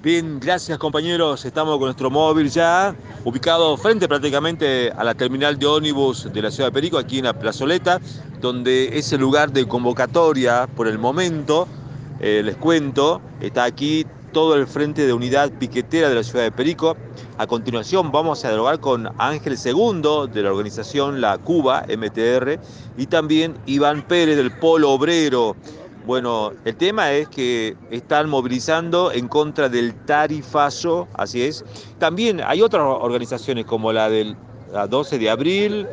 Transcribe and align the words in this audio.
Bien, 0.00 0.38
gracias 0.38 0.78
compañeros. 0.78 1.44
Estamos 1.44 1.76
con 1.76 1.86
nuestro 1.86 2.08
móvil 2.08 2.48
ya, 2.48 2.94
ubicado 3.24 3.76
frente 3.76 4.06
prácticamente 4.06 4.92
a 4.92 5.02
la 5.02 5.12
terminal 5.12 5.58
de 5.58 5.66
ómnibus 5.66 6.32
de 6.32 6.40
la 6.40 6.52
ciudad 6.52 6.68
de 6.68 6.72
Perico, 6.72 6.98
aquí 6.98 7.18
en 7.18 7.24
la 7.24 7.36
plazoleta, 7.36 8.00
donde 8.40 8.96
es 8.96 9.12
el 9.12 9.20
lugar 9.20 9.50
de 9.50 9.66
convocatoria 9.66 10.68
por 10.68 10.86
el 10.86 11.00
momento. 11.00 11.66
Eh, 12.20 12.42
les 12.44 12.56
cuento, 12.56 13.20
está 13.40 13.64
aquí 13.64 14.06
todo 14.32 14.54
el 14.54 14.68
frente 14.68 15.04
de 15.04 15.12
unidad 15.12 15.50
piquetera 15.50 16.08
de 16.08 16.14
la 16.14 16.22
ciudad 16.22 16.44
de 16.44 16.52
Perico. 16.52 16.96
A 17.36 17.48
continuación 17.48 18.12
vamos 18.12 18.44
a 18.44 18.48
dialogar 18.50 18.78
con 18.78 19.08
Ángel 19.18 19.56
II 19.64 20.30
de 20.32 20.42
la 20.42 20.52
organización 20.52 21.20
La 21.20 21.38
Cuba, 21.38 21.84
MTR, 21.88 22.60
y 22.96 23.06
también 23.06 23.56
Iván 23.66 24.02
Pérez 24.02 24.36
del 24.36 24.52
Polo 24.52 24.92
Obrero. 24.92 25.56
Bueno, 26.08 26.52
el 26.64 26.74
tema 26.74 27.12
es 27.12 27.28
que 27.28 27.76
están 27.90 28.30
movilizando 28.30 29.12
en 29.12 29.28
contra 29.28 29.68
del 29.68 29.92
tarifazo, 30.06 31.06
así 31.12 31.42
es. 31.42 31.62
También 31.98 32.40
hay 32.40 32.62
otras 32.62 32.82
organizaciones 32.82 33.66
como 33.66 33.92
la 33.92 34.08
del 34.08 34.34
12 34.88 35.18
de 35.18 35.28
abril, 35.28 35.86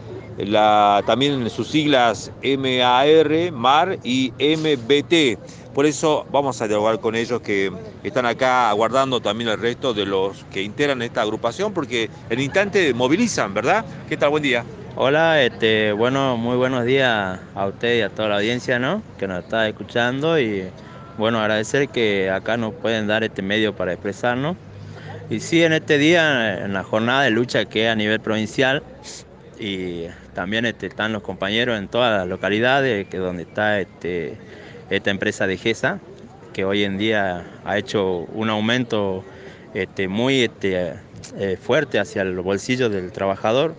también 1.06 1.50
sus 1.50 1.68
siglas 1.68 2.32
MAR, 2.42 3.52
MAR 3.52 4.00
y 4.06 4.32
MBT. 4.40 5.74
Por 5.74 5.86
eso 5.86 6.26
vamos 6.32 6.62
a 6.62 6.68
dialogar 6.70 7.02
con 7.02 7.14
ellos 7.16 7.42
que 7.42 7.70
están 8.02 8.26
acá 8.26 8.70
aguardando 8.70 9.20
también 9.20 9.50
el 9.50 9.60
resto 9.60 9.94
de 9.94 10.06
los 10.06 10.46
que 10.46 10.64
integran 10.64 11.02
esta 11.02 11.24
agrupación, 11.24 11.74
porque 11.74 12.10
en 12.30 12.40
instante 12.40 12.94
movilizan, 12.94 13.54
¿verdad? 13.54 13.84
¿Qué 14.08 14.16
tal? 14.16 14.30
Buen 14.30 14.44
día. 14.44 14.64
Hola, 14.98 15.44
este, 15.44 15.92
bueno, 15.92 16.38
muy 16.38 16.56
buenos 16.56 16.86
días 16.86 17.38
a 17.54 17.66
usted 17.68 17.98
y 17.98 18.02
a 18.02 18.08
toda 18.08 18.30
la 18.30 18.36
audiencia, 18.38 18.80
¿no? 18.80 19.04
Que 19.18 19.28
nos 19.28 19.44
está 19.44 19.68
escuchando 19.68 20.40
y 20.40 20.70
bueno, 21.18 21.42
agradecer 21.42 21.90
que 21.90 22.30
acá 22.30 22.56
nos 22.56 22.74
pueden 22.76 23.06
dar 23.06 23.22
este 23.26 23.42
medio 23.42 23.76
para 23.76 23.92
expresarnos. 23.92 24.56
Y 25.30 25.42
sí, 25.42 25.62
en 25.66 25.74
este 25.74 25.98
día, 25.98 26.64
en 26.64 26.72
la 26.72 26.84
jornada 26.84 27.24
de 27.24 27.32
lucha 27.32 27.66
que 27.66 27.88
es 27.88 27.92
a 27.92 27.96
nivel 27.96 28.22
provincial 28.22 28.84
y 29.60 30.06
también 30.34 30.66
este, 30.66 30.88
están 30.88 31.12
los 31.12 31.24
compañeros 31.24 31.78
en 31.78 31.90
todas 31.90 32.18
las 32.18 32.30
localidades, 32.30 33.06
que 33.10 33.18
donde 33.18 33.44
está 33.44 33.82
este, 33.82 34.38
esta 34.90 35.12
empresa 35.12 35.46
de 35.46 35.58
GESA, 35.58 36.00
que 36.54 36.64
hoy 36.64 36.86
en 36.86 36.98
día 36.98 37.46
ha 37.66 37.78
hecho 37.78 38.20
un 38.34 38.50
aumento 38.50 39.26
muy 40.08 40.50
eh, 40.64 41.58
fuerte 41.62 42.00
hacia 42.00 42.22
el 42.22 42.40
bolsillo 42.40 42.90
del 42.90 43.12
trabajador 43.12 43.76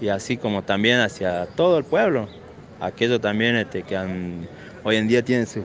y 0.00 0.08
así 0.08 0.36
como 0.36 0.62
también 0.62 1.00
hacia 1.00 1.46
todo 1.46 1.78
el 1.78 1.84
pueblo, 1.84 2.28
aquellos 2.80 3.20
también 3.20 3.56
este, 3.56 3.82
que 3.82 3.96
hoy 4.84 4.96
en 4.96 5.08
día 5.08 5.22
tienen 5.22 5.46
su, 5.46 5.64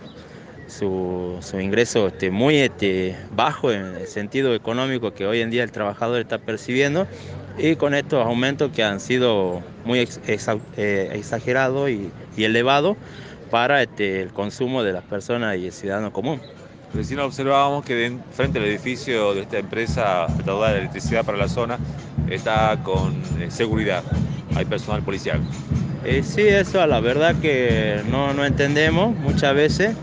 su, 1.42 1.60
ingreso 1.60 2.08
este, 2.08 2.32
muy 2.32 2.58
este, 2.58 3.16
bajo 3.36 3.72
en 3.72 3.96
el 3.96 4.08
sentido 4.08 4.56
económico 4.56 5.14
que 5.14 5.26
hoy 5.26 5.42
en 5.42 5.52
día 5.52 5.64
el 5.64 5.72
trabajador 5.72 6.22
está 6.22 6.38
percibiendo 6.38 7.08
y 7.58 7.76
con 7.76 7.94
estos 7.94 8.26
aumentos 8.26 8.72
que 8.72 8.84
han 8.84 9.00
sido 9.00 9.62
muy 9.84 10.00
eh, 10.00 11.10
exagerados 11.14 11.90
y, 11.90 12.12
elevados 12.38 12.98
para 13.50 13.84
este, 13.84 14.22
el 14.22 14.30
consumo 14.30 14.84
de 14.84 14.94
las 14.94 15.04
personas 15.04 15.58
y 15.58 15.68
el 15.68 15.74
ciudadano 15.74 16.14
común. 16.14 16.40
Recién 16.94 17.20
observábamos 17.20 17.86
que 17.86 18.18
frente 18.34 18.60
al 18.60 18.66
edificio 18.66 19.34
de 19.34 19.42
esta 19.42 19.60
empresa 19.60 20.28
de 20.28 20.78
electricidad 20.78 21.24
para 21.24 21.38
la 21.38 21.48
zona 21.48 21.80
está 22.30 22.78
con 22.84 23.22
eh, 23.40 23.50
seguridad, 23.50 24.04
hay 24.56 24.66
personal 24.66 25.02
policial. 25.02 25.40
Eh, 26.04 26.22
sí, 26.24 26.42
eso 26.42 26.86
la 26.86 27.00
verdad 27.00 27.36
que 27.42 28.02
no, 28.10 28.34
no 28.34 28.46
entendemos 28.46 29.16
muchas 29.16 29.56
veces 29.56 29.96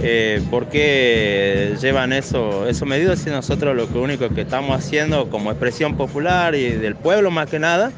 eh, 0.00 0.42
por 0.50 0.66
qué 0.66 1.76
llevan 1.80 2.12
eso, 2.12 2.66
esos 2.66 2.88
medidas 2.88 3.24
y 3.26 3.30
nosotros 3.30 3.76
lo 3.76 4.00
único 4.00 4.28
que 4.30 4.40
estamos 4.40 4.76
haciendo 4.76 5.30
como 5.30 5.50
expresión 5.50 5.96
popular 5.96 6.56
y 6.56 6.70
del 6.70 6.96
pueblo 6.96 7.30
más 7.30 7.48
que 7.48 7.60
nada, 7.60 7.92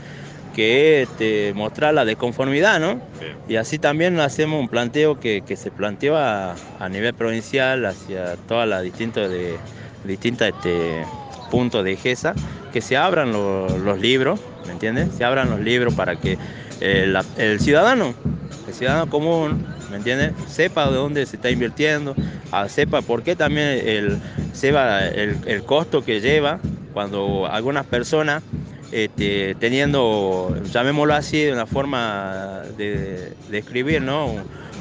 que 0.55 1.03
es 1.03 1.09
este, 1.11 1.53
mostrar 1.55 1.95
la 1.95 2.05
desconformidad, 2.05 2.81
¿no? 2.81 3.01
Y 3.49 3.57
así 3.57 3.79
también 3.79 4.21
hacemos 4.21 4.61
un 4.61 4.69
planteo 4.69 5.21
que, 5.21 5.43
se 5.57 5.71
planteó 5.71 6.17
a, 6.17 6.55
nivel 6.91 7.15
provincial 7.15 7.85
hacia 7.87 8.37
todas 8.49 8.69
las 8.69 8.83
distintas 8.83 9.31
de, 9.31 9.57
distintas 10.05 10.51
este, 10.55 11.05
puntos 11.51 11.85
de 11.85 11.97
GESA, 11.97 12.35
que 12.73 12.81
se 12.81 12.97
abran 12.97 13.33
los 13.33 14.01
libros, 14.01 14.41
¿me 14.67 14.73
entiendes? 14.73 15.11
Se 15.17 15.25
abran 15.25 15.51
los 15.51 15.61
libros 15.61 15.95
para 15.95 16.17
que 16.17 16.39
el, 16.81 17.61
ciudadano, 17.61 18.15
el 18.67 18.75
ciudadano 18.75 19.09
común, 19.09 19.67
¿me 19.91 19.97
entiendes? 19.97 20.33
Sepa 20.49 20.91
de 20.91 20.97
dónde 20.97 21.27
se 21.27 21.37
está 21.37 21.51
invirtiendo, 21.51 22.15
ah, 22.51 22.69
sepa 22.69 23.03
por 23.03 23.23
qué 23.23 23.37
también 23.37 23.69
el, 23.85 24.19
sepa 24.53 25.07
el, 25.07 25.63
costo 25.65 26.05
que 26.05 26.21
lleva 26.21 26.59
cuando 26.93 27.47
algunas 27.47 27.87
personas 27.87 28.43
este, 28.93 29.55
teniendo, 29.57 30.57
llamémoslo 30.71 31.15
así, 31.15 31.43
de 31.43 31.53
una 31.53 31.67
forma 31.67 32.63
de, 32.77 33.33
escribir, 33.53 34.03
¿no? 34.03 34.35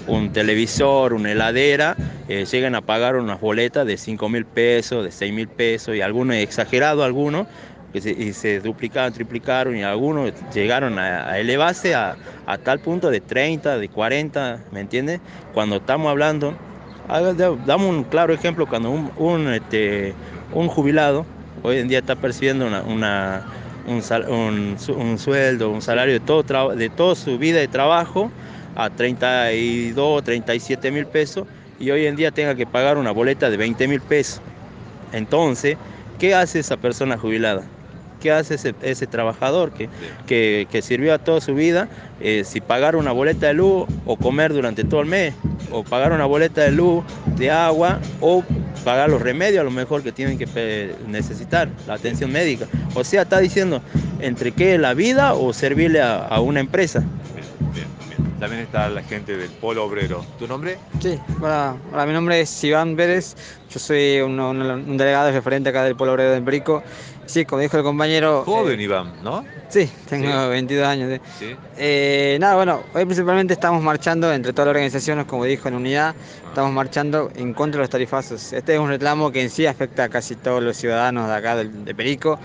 Un, 0.06 0.34
televisor, 0.34 1.14
una 1.14 1.32
heladera, 1.32 1.96
eh, 2.28 2.46
llegan 2.52 2.76
a 2.76 2.82
pagar 2.82 3.16
unas 3.16 3.40
boletas 3.40 3.88
de 3.88 3.98
5 3.98 4.28
mil 4.30 4.46
pesos, 4.46 5.04
de 5.04 5.12
6 5.12 5.34
mil 5.34 5.48
pesos, 5.48 5.96
y 5.96 6.02
algunos, 6.02 6.36
exagerado 6.36 7.04
algunos, 7.04 7.48
que 7.94 8.02
se, 8.02 8.12
y 8.12 8.34
se 8.34 8.60
duplicaron, 8.60 9.14
triplicaron 9.14 9.78
y 9.78 9.84
algunos 9.84 10.34
llegaron 10.54 10.98
a, 11.00 11.38
elevarse 11.38 11.94
a, 11.96 12.18
tal 12.64 12.80
punto 12.80 13.12
de 13.12 13.22
30, 13.22 13.78
de 13.78 13.88
40, 13.88 14.60
¿me 14.72 14.82
entiendes? 14.82 15.22
Cuando 15.54 15.78
estamos 15.78 16.10
hablando, 16.10 16.56
damos 17.66 17.88
un 17.88 18.04
claro 18.04 18.34
ejemplo, 18.34 18.66
cuando 18.66 18.90
un, 18.92 19.54
este, 19.54 20.14
un 20.54 20.68
jubilado 20.68 21.26
hoy 21.64 21.78
en 21.78 21.88
día 21.88 22.00
está 22.00 22.16
percibiendo 22.16 22.68
una, 22.68 23.44
un, 23.88 25.20
sueldo, 25.20 25.70
un 25.70 25.82
salario 25.82 26.14
de, 26.14 26.20
todo, 26.20 26.76
de 26.76 26.90
toda 26.90 27.16
su 27.16 27.38
vida 27.38 27.60
de 27.60 27.68
trabajo 27.68 28.32
a 28.76 28.90
32, 28.90 30.24
37 30.24 30.92
mil 30.92 31.06
pesos 31.06 31.48
y 31.80 31.92
hoy 31.92 32.06
en 32.06 32.16
día 32.16 32.32
tenga 32.32 32.56
que 32.56 32.66
pagar 32.66 32.98
una 32.98 33.12
boleta 33.12 33.50
de 33.50 33.58
20 33.58 33.88
mil 33.88 34.02
pesos. 34.02 34.42
Entonces, 35.12 35.78
¿qué 36.20 36.34
hace 36.34 36.60
esa 36.60 36.78
persona 36.78 37.18
jubilada? 37.18 37.64
¿Qué 38.22 38.32
hace 38.32 38.56
ese, 38.82 39.08
trabajador 39.08 39.72
que, 39.74 39.90
que, 40.72 40.82
sirvió 40.82 41.14
a 41.14 41.18
toda 41.18 41.42
su 41.42 41.54
vida? 41.54 41.90
Eh, 42.22 42.44
si 42.46 42.62
pagar 42.62 42.96
una 42.96 43.12
boleta 43.12 43.48
de 43.48 43.54
luz 43.54 43.86
o 44.06 44.16
comer 44.16 44.54
durante 44.54 44.86
todo 44.86 45.02
el 45.02 45.08
mes, 45.08 45.34
o 45.74 45.84
pagar 45.84 46.14
una 46.14 46.26
boleta 46.26 46.62
de 46.62 46.72
luz, 46.72 47.04
de 47.36 47.52
agua, 47.52 48.00
o 48.22 48.44
pagar 48.86 49.10
los 49.10 49.22
remedios 49.22 49.62
a 49.62 49.64
lo 49.64 49.72
mejor 49.72 50.04
que 50.04 50.12
tienen 50.12 50.38
que 50.38 50.96
necesitar, 51.08 51.68
la 51.88 51.96
atención 51.96 52.32
médica. 52.32 52.68
O 52.94 53.04
sea, 53.04 53.24
está 53.24 53.40
diciendo 53.40 53.82
entre 54.20 54.52
qué 54.52 54.78
la 54.78 54.94
vida 54.94 55.34
o 55.34 55.52
servirle 55.52 56.02
a, 56.02 56.40
una 56.40 56.60
empresa. 56.60 57.04
También 58.44 58.64
está 58.64 58.90
la 58.90 59.02
gente 59.02 59.38
del 59.38 59.50
Polo 59.52 59.86
Obrero. 59.86 60.26
¿Tu 60.38 60.46
nombre? 60.50 60.78
Sí, 61.00 61.18
hola, 61.40 61.78
mi 62.06 62.12
nombre 62.12 62.42
es 62.42 62.64
Iván 62.66 62.94
Pérez. 62.98 63.38
Yo 63.70 63.80
soy 63.80 64.20
un, 64.20 64.38
un 64.38 64.98
delegado 64.98 65.32
referente 65.32 65.70
acá 65.70 65.86
del 65.86 65.96
Polo 65.96 66.12
Obrero 66.12 66.32
de 66.32 66.42
Brico. 66.42 66.84
Sí, 67.26 67.46
como 67.46 67.62
dijo 67.62 67.78
el 67.78 67.84
compañero. 67.84 68.44
Joven, 68.44 68.82
eh, 68.82 68.84
Iván, 68.84 69.14
¿no? 69.24 69.46
Sí, 69.70 69.90
tengo 70.10 70.50
22 70.50 70.86
años. 70.86 71.22
¿sí? 71.40 71.56
Eh, 71.78 72.36
nada, 72.42 72.56
bueno, 72.56 72.82
hoy 72.94 73.06
principalmente 73.06 73.54
estamos 73.54 73.82
marchando 73.82 74.34
entre 74.34 74.52
todas 74.52 74.66
las 74.68 74.72
organizaciones, 74.76 75.26
como 75.26 75.46
dijo 75.46 75.70
en 75.70 75.76
unidad, 75.76 76.14
estamos 76.46 76.74
marchando 76.74 77.32
en 77.36 77.54
contra 77.54 77.78
de 77.78 77.84
los 77.84 77.90
tarifazos. 77.90 78.52
Este 78.52 78.74
es 78.74 78.80
un 78.82 78.90
reclamo 78.90 79.32
que 79.32 79.42
en 79.42 79.50
sí 79.50 79.66
afecta 79.66 80.04
a 80.04 80.10
casi 80.10 80.36
todos 80.36 80.62
los 80.62 80.76
ciudadanos 80.76 81.30
de 81.30 81.34
acá 81.34 81.56
de, 81.56 81.96
Perico. 81.96 82.38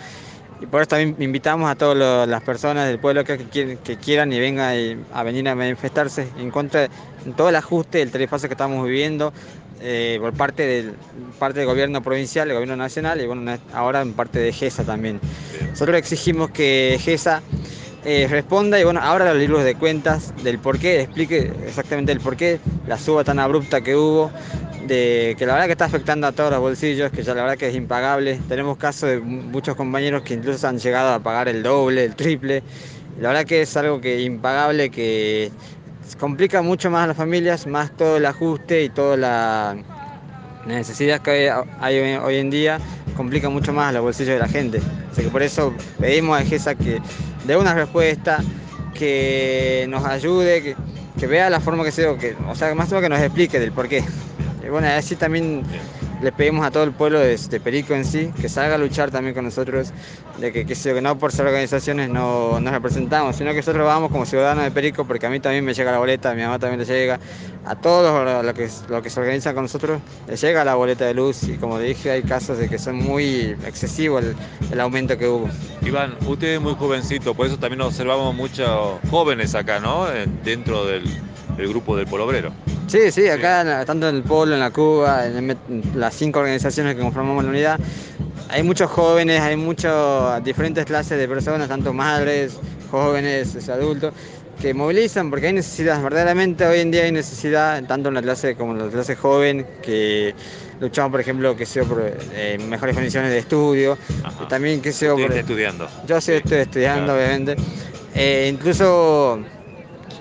Y 0.61 0.67
por 0.67 0.81
eso 0.81 0.89
también 0.89 1.17
invitamos 1.21 1.71
a 1.71 1.77
todas 1.77 2.29
las 2.29 2.43
personas 2.43 2.89
del 2.89 2.99
pueblo 2.99 3.25
que, 3.25 3.39
que, 3.47 3.97
quieran 3.97 4.33
y 4.33 4.41
vengan 4.41 5.07
a 5.13 5.23
venir 5.23 5.49
a 5.49 5.55
manifestarse 5.55 6.29
en 6.39 6.51
contra 6.51 6.83
de 6.83 6.91
todo 7.37 7.49
el 7.49 7.57
ajuste 7.57 7.99
del 7.99 8.11
tarifazo 8.11 8.49
que 8.49 8.55
estamos 8.55 8.85
viviendo, 8.85 9.33
eh, 9.81 10.19
por 10.21 10.33
parte 10.33 10.67
del, 10.67 10.95
parte 11.39 11.61
del 11.61 11.69
gobierno 11.69 12.03
provincial, 12.03 12.49
el 12.49 12.55
gobierno 12.55 12.77
nacional 12.77 13.21
y 13.21 13.27
bueno, 13.27 13.57
ahora 13.73 14.03
en 14.03 14.13
parte 14.13 14.41
de 14.41 14.53
GESA 14.53 14.83
también. 14.85 15.21
Nosotros 15.71 15.97
exigimos 15.97 16.51
que 16.51 16.99
GESA 17.01 17.43
eh, 18.05 18.27
responda 18.29 18.81
y 18.81 18.85
bueno, 18.85 19.01
ahora 19.01 19.27
los 19.27 19.37
libros 19.37 19.63
de 19.63 19.77
cuentas 19.77 20.35
del 20.43 20.59
por 20.59 20.81
qué, 20.81 21.03
explique 21.03 21.53
exactamente 21.65 22.11
el 22.11 22.21
por 22.21 22.37
qué, 22.37 22.59
la 22.89 22.99
suba 22.99 23.23
tan 23.23 23.39
abrupta 23.39 23.81
que 23.81 23.95
hubo, 23.95 24.33
que 24.95 25.37
la 25.41 25.55
verdad 25.55 25.67
que 25.67 25.73
está 25.73 25.85
afectando 25.85 26.27
a 26.27 26.33
todos 26.33 26.51
los 26.51 26.61
bolsillos, 26.61 27.11
que 27.13 27.23
ya 27.23 27.35
la 27.35 27.43
verdad 27.43 27.57
que 27.57 27.69
es 27.69 27.75
impagable. 27.75 28.41
Tenemos 28.49 28.77
casos 28.77 29.11
de 29.11 29.21
muchos 29.21 29.77
compañeros 29.77 30.23
que 30.23 30.35
incluso 30.35 30.67
han 30.67 30.79
llegado 30.79 31.15
a 31.15 31.21
pagar 31.21 31.49
el 31.49 31.63
doble, 31.63 32.05
el 32.05 32.15
triple. 32.15 32.63
La 33.21 33.29
verdad 33.29 33.45
que 33.45 33.63
es 33.63 33.77
algo 33.77 34.01
que 34.01 34.23
impagable 34.23 34.91
que 34.91 35.51
complica 36.19 36.63
mucho 36.63 36.91
más 36.91 37.05
a 37.05 37.07
las 37.09 37.17
familias, 37.17 37.67
más 37.67 37.97
todo 37.97 38.17
el 38.17 38.27
ajuste 38.27 38.85
y 38.85 38.89
toda 38.89 39.17
la 39.17 39.77
necesidad 40.67 41.21
que 41.21 41.53
hay 41.81 41.99
hoy 41.99 42.37
en 42.37 42.51
día, 42.51 42.79
complica 43.17 43.49
mucho 43.49 43.73
más 43.73 43.93
los 43.93 44.03
bolsillos 44.03 44.35
de 44.35 44.41
la 44.41 44.49
gente. 44.49 44.81
Así 45.11 45.23
que 45.23 45.29
por 45.29 45.43
eso 45.43 45.75
pedimos 45.99 46.41
a 46.41 46.45
GESA 46.45 46.75
que 46.75 47.01
dé 47.47 47.57
una 47.57 47.75
respuesta, 47.75 48.39
que 48.95 49.87
nos 49.89 50.05
ayude, 50.05 50.77
que, 51.19 51.27
vea 51.27 51.51
la 51.51 51.61
forma 51.61 51.85
que 51.85 51.91
se 51.91 52.03
que, 52.17 52.37
o 52.49 52.55
sea, 52.55 52.75
más 52.75 52.93
o 52.93 52.95
menos 52.95 53.03
que 53.03 53.09
nos 53.09 53.21
explique 53.21 53.59
del 53.59 53.73
por 53.73 53.89
qué. 53.89 54.05
Y 54.65 54.69
bueno, 54.69 54.89
así 54.89 55.17
también 55.17 55.63
le 56.23 56.33
pedimos 56.33 56.67
a 56.67 56.71
todo 56.71 56.83
el 56.83 56.93
pueblo 56.93 57.21
de, 57.21 57.39
Perico 57.63 57.95
en 57.95 58.05
sí 58.05 58.33
que 58.41 58.49
salga 58.49 58.75
a 58.75 58.79
luchar 58.79 59.11
también 59.11 59.35
con 59.35 59.45
nosotros, 59.45 59.93
de 60.39 60.53
que, 60.53 60.67
que, 60.67 61.01
no 61.01 61.19
por 61.19 61.33
ser 61.33 61.47
organizaciones 61.47 62.09
no 62.09 62.61
nos 62.61 62.73
representamos, 62.73 63.37
sino 63.37 63.51
que 63.51 63.59
nosotros 63.59 63.87
vamos 63.87 64.11
como 64.11 64.27
ciudadanos 64.27 64.65
de 64.65 64.71
Perico, 64.71 65.05
porque 65.05 65.27
a 65.27 65.31
mí 65.31 65.41
también 65.41 65.65
me 65.65 65.75
llega 65.75 65.93
la 65.93 65.99
boleta, 65.99 66.31
a 66.31 66.35
mi 66.35 66.43
mamá 66.43 66.59
también 66.59 66.81
le 66.81 66.87
llega, 66.87 67.21
a 67.65 67.77
todos 67.77 68.45
los 68.45 68.55
que, 68.55 68.69
lo 68.89 69.03
que 69.03 69.11
se 69.11 69.21
organizan 69.21 69.55
con 69.55 69.65
nosotros 69.65 70.01
les 70.27 70.41
llega 70.41 70.65
la 70.65 70.75
boleta 70.75 71.05
de 71.05 71.15
luz 71.15 71.45
y 71.45 71.57
como 71.57 71.79
dije 71.79 72.11
hay 72.11 72.23
casos 72.23 72.59
de 72.59 72.69
que 72.69 72.79
son 72.79 72.97
muy 72.97 73.57
excesivos 73.67 74.25
el, 74.73 74.81
aumento 74.81 75.17
que 75.19 75.29
hubo. 75.29 75.49
Iván, 75.83 76.17
usted 76.27 76.55
es 76.55 76.61
muy 76.61 76.75
jovencito, 76.75 77.35
por 77.35 77.47
eso 77.47 77.59
también 77.59 77.81
observamos 77.81 78.35
muchos 78.35 78.99
jóvenes 79.11 79.55
acá, 79.55 79.81
¿no? 79.81 80.07
Dentro 80.45 80.87
del, 80.87 81.05
grupo 81.67 81.97
del 81.97 82.07
Polo 82.07 82.27
Obrero. 82.27 82.53
Sí, 82.87 83.11
sí, 83.11 83.29
acá 83.29 83.85
tanto 83.85 84.09
en 84.09 84.17
el 84.17 84.23
Polo, 84.23 84.55
en 84.55 84.61
la 84.61 84.71
Cuba, 84.71 85.27
en 85.27 85.57
las 85.95 86.15
cinco 86.15 86.39
organizaciones 86.39 86.95
que 86.95 87.03
conformamos 87.03 87.45
la 87.45 87.51
unidad, 87.51 87.81
hay 88.49 88.63
muchos 88.63 88.91
jóvenes, 88.91 89.41
hay 89.41 89.57
muchas 89.57 90.43
diferentes 90.45 90.85
clases 90.87 91.19
de 91.19 91.29
personas, 91.29 91.69
tanto 91.69 91.93
madres, 91.93 92.59
jóvenes, 92.91 93.69
adultos, 93.69 94.15
que 94.61 94.75
movilizan 94.75 95.31
porque 95.31 95.49
hay 95.49 95.53
necesidad, 95.53 96.03
verdaderamente 96.03 96.67
hoy 96.67 96.81
en 96.81 96.91
día 96.91 97.05
hay 97.05 97.13
necesidad, 97.13 97.83
tanto 97.85 98.09
en 98.09 98.15
la 98.15 98.23
clase 98.23 98.57
como 98.57 98.73
en 98.73 98.79
la 98.79 98.89
clase 98.89 99.15
joven, 99.17 99.67
que 99.83 100.35
luchamos, 100.81 101.11
por 101.11 101.21
ejemplo, 101.21 101.57
que 101.57 101.67
sea 101.67 101.85
por 101.85 102.03
eh, 102.33 102.59
mejores 102.69 102.95
condiciones 102.95 103.31
de 103.31 103.39
estudio, 103.39 103.99
también 104.49 104.81
que 104.81 104.93
sea 104.93 105.13
por... 105.13 105.33
estudiando. 105.33 105.89
Yo 106.07 106.21
sí, 106.21 106.33
estoy 106.33 106.59
estudiando, 106.59 107.15
obviamente. 107.15 107.57
Eh, 108.15 108.51
incluso 108.53 109.41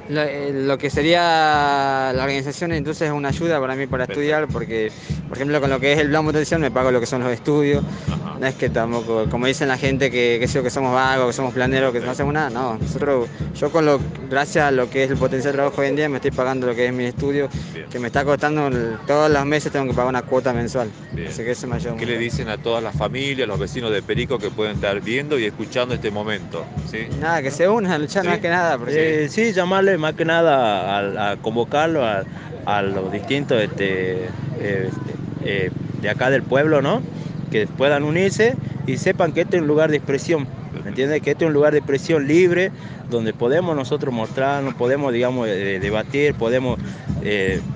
eh, 0.09 0.51
lo, 0.53 0.77
que 0.77 0.89
sería 0.89 2.11
la 2.15 2.23
organización 2.23 2.71
entonces 2.71 3.09
es 3.09 3.13
una 3.13 3.29
ayuda 3.29 3.59
para 3.59 3.75
mí 3.75 3.87
para 3.87 4.05
estudiar 4.05 4.47
porque 4.47 4.91
por 5.27 5.37
ejemplo 5.37 5.59
con 5.59 5.69
lo 5.69 5.79
que 5.79 5.93
es 5.93 5.99
el 5.99 6.09
plan 6.09 6.25
potencial 6.25 6.59
me 6.59 6.71
pago 6.71 6.91
lo 6.91 6.99
que 6.99 7.05
son 7.05 7.23
los 7.23 7.31
estudios. 7.31 7.83
No 8.39 8.45
es 8.45 8.55
que 8.55 8.69
tampoco 8.69 9.25
como 9.29 9.47
dicen 9.47 9.67
la 9.67 9.77
gente 9.77 10.11
que, 10.11 10.37
que, 10.39 10.61
que 10.61 10.69
somos 10.69 10.93
vagos 10.93 11.27
que 11.27 11.33
somos 11.33 11.53
planeros 11.53 11.91
que 11.91 11.99
no 11.99 12.11
hacemos 12.11 12.33
nada 12.33 12.49
no. 12.49 12.77
Nosotros 12.77 13.27
yo 13.55 13.71
con 13.71 13.85
lo 13.85 13.99
gracias 14.29 14.65
a 14.65 14.71
lo 14.71 14.89
que 14.89 15.03
es 15.03 15.11
el 15.11 15.17
potencial 15.17 15.53
de 15.53 15.57
trabajo 15.57 15.81
hoy 15.81 15.87
en 15.87 15.95
día 15.95 16.07
me 16.07 16.17
estoy 16.17 16.31
pagando 16.31 16.67
lo 16.67 16.75
que 16.75 16.87
es 16.87 16.93
mi 16.93 17.05
estudio 17.05 17.49
que 17.89 17.99
me 17.99 18.07
está 18.07 18.23
costando 18.23 18.69
todos 19.07 19.31
los 19.31 19.45
meses 19.45 19.71
tengo 19.71 19.87
que 19.87 19.93
pagar 19.93 20.09
una 20.09 20.21
cuota 20.21 20.53
mensual. 20.53 20.89
Así 21.27 21.43
que 21.43 21.51
eso 21.51 21.67
me 21.67 21.77
ayuda 21.77 21.95
¿Qué 21.95 22.05
le 22.05 22.17
dicen 22.17 22.47
a 22.49 22.57
todas 22.57 22.83
las 22.83 22.95
familias 22.95 23.47
los 23.47 23.59
vecinos 23.59 23.91
de 23.91 24.01
Perico 24.01 24.37
que 24.37 24.49
pueden 24.49 24.75
estar 24.75 25.01
viendo 25.01 25.39
y 25.39 25.45
escuchando 25.45 25.95
este 25.95 26.11
momento 26.11 26.65
¿sí? 26.89 27.07
nada 27.19 27.41
que 27.41 27.51
se 27.51 27.67
unan 27.67 27.91
a 27.91 27.97
luchar 27.97 28.25
más 28.25 28.39
que 28.39 28.49
nada 28.49 28.77
porque... 28.77 29.27
sí 29.29 29.51
llamarle 29.51 29.97
más 29.97 30.13
que 30.13 30.25
nada 30.25 31.31
a, 31.31 31.37
convocarlo 31.37 32.03
a, 32.05 32.81
los 32.81 33.11
distintos 33.11 33.61
este, 33.61 34.25
eh, 34.59 34.89
eh, 35.47 35.71
de 36.01 36.09
acá 36.09 36.29
del 36.29 36.43
pueblo, 36.43 36.81
¿no? 36.81 37.01
Que 37.51 37.67
puedan 37.67 38.03
unirse 38.03 38.55
y 38.85 38.97
sepan 38.97 39.31
que 39.31 39.41
este 39.41 39.55
es 39.55 39.61
un 39.61 39.67
lugar 39.67 39.89
de 39.89 39.97
expresión, 39.97 40.45
¿me 40.83 40.89
entiendes? 40.89 41.21
Que 41.21 41.31
este 41.31 41.45
es 41.45 41.47
un 41.47 41.53
lugar 41.53 41.71
de 41.71 41.79
expresión 41.79 42.27
libre, 42.27 42.71
donde 43.09 43.33
podemos 43.33 43.75
nosotros 43.75 44.13
mostrarnos, 44.13 44.73
podemos, 44.75 45.13
digamos, 45.13 45.47
eh, 45.47 45.79
debatir, 45.79 46.33
podemos 46.35 46.79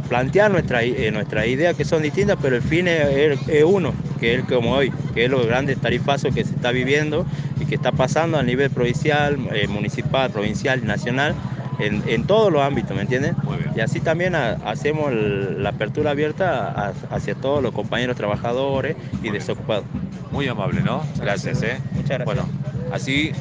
plantear 0.07 0.50
nuestras 0.50 0.85
nuestra 1.12 1.45
ideas 1.45 1.75
que 1.75 1.83
son 1.83 2.01
distintas, 2.03 2.38
pero 2.41 2.56
el 2.56 2.62
fin 2.62 2.88
es, 2.88 3.38
uno, 3.65 3.94
que 4.19 4.35
es 4.35 4.44
como 4.45 4.73
hoy, 4.75 4.94
que 5.13 5.25
es 5.25 5.31
los 5.31 5.45
grandes 5.45 5.77
tarifazos 5.77 6.33
que 6.33 6.45
se 6.45 6.53
está 6.53 6.71
viviendo 6.71 7.25
y 7.59 7.65
que 7.65 7.75
está 7.75 7.91
pasando 7.91 8.38
a 8.38 8.44
nivel 8.44 8.69
provincial, 8.69 9.38
municipal, 9.68 10.29
provincial 10.31 10.79
y 10.81 10.88
nacional 10.88 11.35
en, 11.81 12.24
todos 12.25 12.51
los 12.51 12.62
ámbitos, 12.62 12.95
¿me 12.95 13.01
entiendes? 13.01 13.36
Y 13.75 13.80
así 13.80 14.00
también 14.00 14.36
hacemos 14.36 15.12
la 15.13 15.69
apertura 15.69 16.12
abierta 16.12 16.94
hacia 17.10 17.36
todos 17.36 17.63
los 17.63 17.74
compañeros 17.74 18.16
trabajadores 18.16 18.95
y 19.24 19.30
desocupados. 19.30 19.86
Muy 20.31 20.48
amable, 20.48 20.81
¿no? 20.81 21.04
Gracias, 21.19 21.62
¿eh? 21.63 21.80
Muchas 21.94 22.19
gracias. 22.19 22.25
Bueno, 22.25 22.45
así 22.92 23.31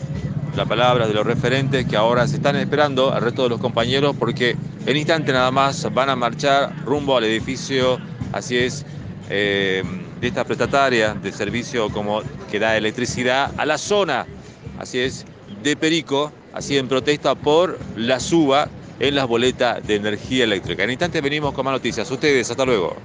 la 0.57 0.67
palabra 0.67 1.07
de 1.07 1.15
los 1.15 1.27
referentes 1.27 1.87
que 1.87 1.97
ahora 1.97 2.27
se 2.27 2.37
están 2.37 2.57
esperando 2.57 3.13
al 3.13 3.23
resto 3.23 3.45
de 3.45 3.51
los 3.51 3.61
compañeros 3.61 4.17
porque 4.19 4.57
en 4.87 4.97
instante 4.97 5.33
nada 5.33 5.51
más 5.51 5.93
van 5.95 6.11
a 6.11 6.17
marchar 6.17 6.73
rumbo 6.85 7.17
al 7.17 7.25
edificio, 7.25 7.99
así 8.33 8.59
es, 8.59 8.85
eh, 9.29 9.83
de 10.21 10.27
esta 10.27 10.45
prestataria 10.45 11.15
de 11.15 11.33
servicio 11.33 11.89
como 11.91 12.23
que 12.51 12.59
da 12.59 12.77
electricidad 12.77 13.53
a 13.57 13.65
la 13.65 13.79
zona, 13.79 14.27
así 14.79 14.99
es, 14.99 15.25
de 15.63 15.77
Perico, 15.77 16.33
así 16.53 16.77
en 16.79 16.89
protesta 16.89 17.35
por 17.35 17.87
la 17.95 18.21
suba 18.21 18.73
en 18.99 19.15
las 19.15 19.27
boletas 19.27 19.85
de 19.87 19.97
energía 19.97 20.45
eléctrica. 20.45 20.85
En 20.85 20.91
instante 20.91 21.21
venimos 21.21 21.53
con 21.53 21.65
más 21.65 21.73
noticias. 21.73 22.11
Ustedes, 22.11 22.51
hasta 22.51 22.65
luego. 22.65 22.97